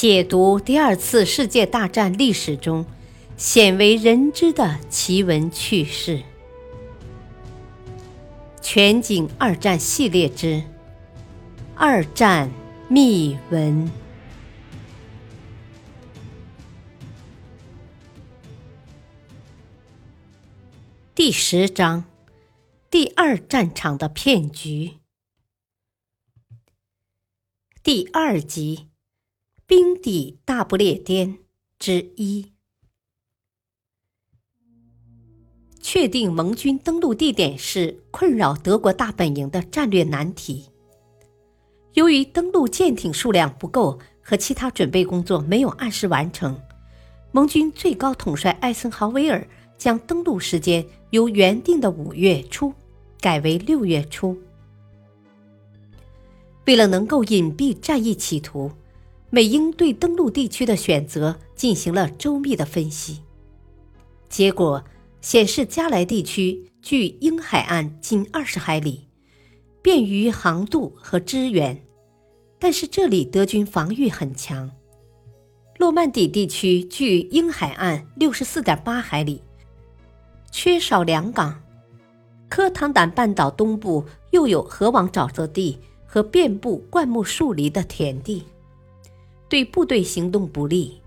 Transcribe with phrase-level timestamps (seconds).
[0.00, 2.86] 解读第二次世界大战历史中
[3.36, 6.22] 鲜为人知的奇闻趣事，
[8.62, 10.46] 全景二战系列之
[11.74, 12.48] 《二战
[12.86, 13.88] 秘闻》
[21.12, 22.04] 第十章：
[22.88, 24.98] 第二战场的骗局，
[27.82, 28.87] 第二集。
[29.68, 31.40] 冰底大不列颠
[31.78, 32.52] 之一，
[35.78, 40.70] 确定盟军登陆地点是困扰德国大本营的战略难题。
[41.92, 46.58] 由于登陆舰艇数量不够和其他准备工作没有按时完成，
[47.30, 52.72] 盟军最高统帅艾森豪威尔将登陆时间由原定的五月初
[53.20, 54.34] 改为六月初。
[56.64, 58.72] 为了能够隐蔽战役企图。
[59.30, 63.20] 美英对登陆地区的选择进行了周密的分析，
[64.28, 64.82] 结果
[65.20, 69.06] 显示加莱地区距英海岸仅二十海里，
[69.82, 71.78] 便于航渡和支援，
[72.58, 74.70] 但是这里德军防御很强。
[75.78, 79.42] 诺曼底地区距英海岸六十四点八海里，
[80.50, 81.62] 缺少良港。
[82.48, 88.42] 科唐坦半岛东部又有河网沼泽地和遍布灌木树林的田地。
[89.48, 91.00] 对部队行动不利，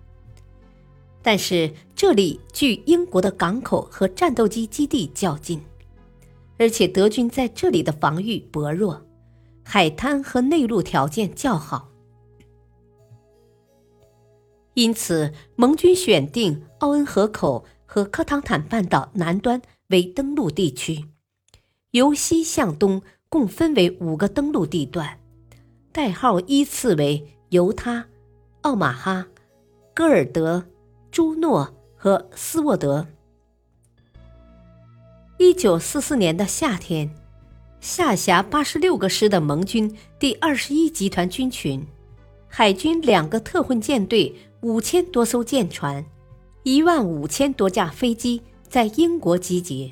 [1.22, 5.61] 但是这里距英国的港口和战斗机基地较近，
[6.58, 9.06] 而且德军在这里的防御薄弱，
[9.64, 11.89] 海滩和内陆条件较好，
[14.73, 21.06] 因此盟军选定奥恩河口和科唐坦半岛南端为登陆地区，
[21.92, 25.19] 由西向东共分为五个登陆地段，
[25.92, 28.08] 代号依次为犹他。
[28.61, 29.25] 奥马哈、
[29.91, 30.63] 戈尔德、
[31.09, 33.07] 朱诺和斯沃德。
[35.39, 37.09] 一九四四年的夏天，
[37.79, 41.83] 下辖八十六个师的盟军第二十一集团军群、
[42.47, 46.05] 海军两个特混舰队、五千多艘舰船、
[46.61, 49.89] 一万五千多架飞机在英国集结。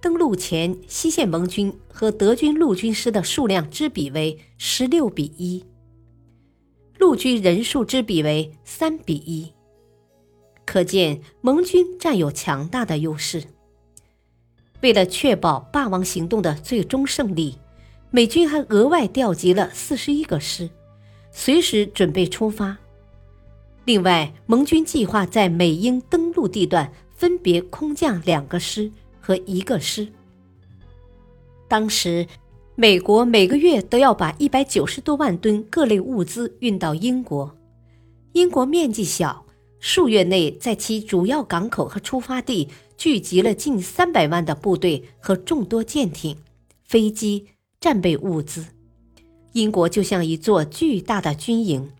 [0.00, 5.62] 登陆前，西线盟军和德军陆军师的数量之比为十六比一。
[7.02, 9.52] 陆军人数之比为三比一，
[10.64, 13.42] 可见盟军占有强大的优势。
[14.82, 17.58] 为了确保霸王行动的最终胜利，
[18.12, 20.70] 美军还额外调集了四十一个师，
[21.32, 22.78] 随时准备出发。
[23.84, 28.88] 另外，盟军计划在美英登陆地段分别空降两个师
[29.20, 30.06] 和一个师。
[31.66, 32.24] 当时。
[32.74, 37.54] 美国每个月都要把一百九十多万吨各类物资运到英国。
[38.32, 39.44] 英国面积小，
[39.78, 42.66] 数月内在其主要港口和出发地
[42.96, 46.34] 聚集了近三百万的部队和众多舰艇、
[46.82, 47.46] 飞机、
[47.78, 48.64] 战备物资。
[49.52, 51.90] 英国就像一座巨大的军营，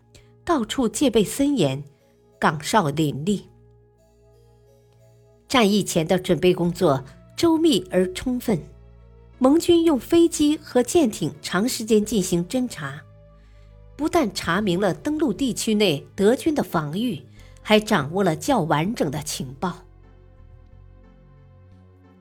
[0.43, 1.85] 到处戒备森严，
[2.39, 3.43] 岗哨林立。
[5.47, 7.05] 战役前的准备工作
[7.37, 8.59] 周密而充分。
[9.43, 13.03] 盟军用飞机和舰艇长时间进行侦察，
[13.97, 17.21] 不但查明了登陆地区内德军的防御，
[17.61, 19.83] 还掌握了较完整的情报。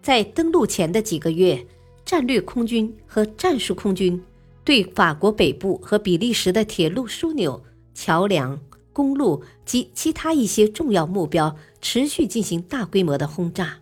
[0.02, 1.68] 在登陆前的几个月，
[2.04, 4.20] 战略空军和战术空军
[4.64, 8.60] 对法国北部和比利时的铁路枢纽、桥梁、
[8.92, 13.81] 公路及其他一些重要目标持续进行大规模的轰炸。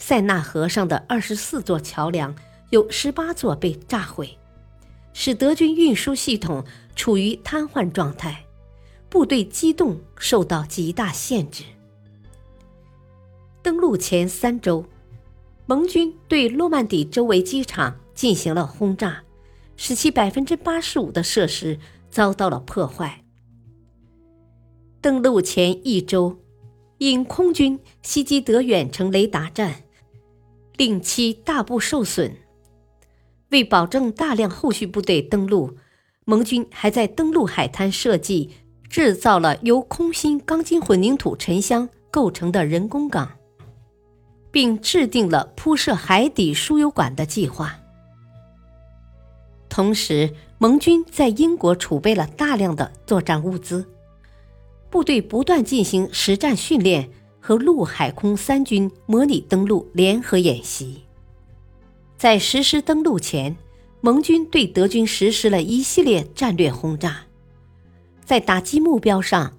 [0.00, 2.34] 塞纳河上的二十四座桥梁
[2.70, 4.36] 有十八座被炸毁，
[5.12, 6.64] 使德军运输系统
[6.96, 8.46] 处于瘫痪状态，
[9.10, 11.62] 部队机动受到极大限制。
[13.62, 14.86] 登陆前三周，
[15.66, 19.22] 盟军对诺曼底周围机场进行了轰炸，
[19.76, 23.22] 使其百分之八十五的设施遭到了破坏。
[25.02, 26.38] 登陆前一周，
[26.96, 29.82] 因空军袭击德远程雷达站。
[30.80, 32.34] 令其大部受损。
[33.50, 35.76] 为保证大量后续部队登陆，
[36.24, 38.48] 盟军还在登陆海滩设计
[38.88, 43.30] 制造了由空心钢筋混凝土沉箱构成的人工港，
[44.50, 47.76] 并制定了铺设海底输油管的计划。
[49.68, 53.84] 同时，盟军在英国储备了大量的作战物资，
[54.88, 57.10] 部队不断进行实战训练。
[57.40, 61.02] 和陆海空三军模拟登陆联合演习。
[62.16, 63.56] 在实施登陆前，
[64.02, 67.22] 盟军对德军实施了一系列战略轰炸。
[68.24, 69.56] 在打击目标上，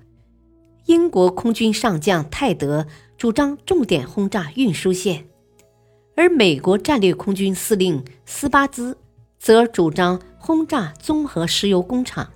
[0.85, 2.85] 英国空军上将泰德
[3.17, 5.25] 主张重点轰炸运输线，
[6.15, 8.97] 而美国战略空军司令斯巴兹
[9.39, 12.31] 则主张轰炸综合石油工厂。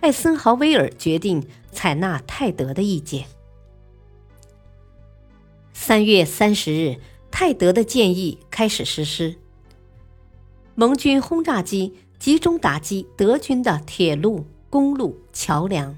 [0.00, 3.26] 艾森豪威尔决定采纳泰德的意见。
[5.76, 6.96] 三月三十日，
[7.32, 9.34] 泰德的建议开始实施。
[10.76, 15.94] 盟军轰炸机集中打击德军的铁路、公路、桥梁。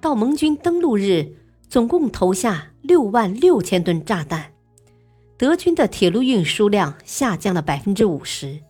[0.00, 1.36] 到盟军登陆日，
[1.70, 4.52] 总共投下六万六千吨炸弹，
[5.38, 8.60] 德军的铁路运输量下降了百分之五十。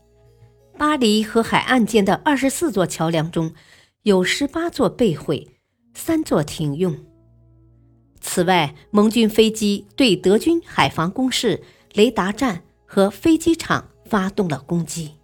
[0.76, 3.54] 巴黎和海岸间的二十四座桥梁中，
[4.02, 5.48] 有十八座被毁，
[5.94, 6.94] 三座停用。
[8.20, 11.62] 此外，盟军飞机对德军海防工事、
[11.94, 13.88] 雷达站和飞机场。
[14.08, 15.14] 发动了攻击，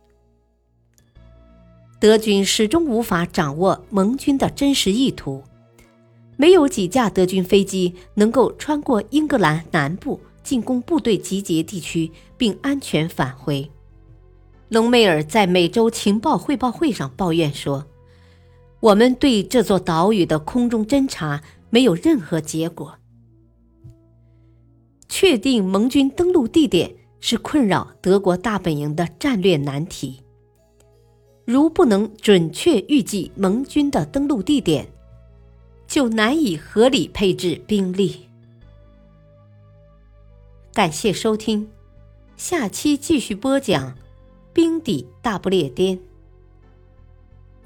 [2.01, 5.45] 德军始终无法掌握盟军的真实意图，
[6.37, 13.71] 没有几架德军飞机能够穿过英格兰南部进攻部队集结地区并安全返回。
[14.69, 17.87] 隆美尔在每周情报汇报会上抱怨说
[18.83, 21.41] ：“我们对这座岛屿的空中侦察
[21.73, 22.97] 没有任何结果，
[25.09, 30.21] 确定盟军登陆地点。”是困扰德国大本营的战略难题。
[31.45, 34.89] 如不能准确预计盟军的登陆地点，
[35.87, 38.29] 就难以合理配置兵力。
[40.75, 41.71] 感谢收听，
[42.37, 43.91] 下期继续播讲
[44.53, 45.97] 《兵底大不列颠》。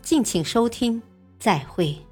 [0.02, 1.00] 敬请收听，
[1.38, 2.05] 再会。